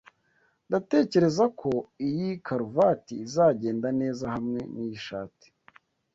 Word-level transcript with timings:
Ndatekereza 0.67 1.45
ko 1.59 1.71
iyi 2.07 2.27
karuvati 2.45 3.13
izagenda 3.25 3.87
neza 3.99 4.23
hamwe 4.33 4.59
niyi 4.73 4.97
shati. 5.05 5.47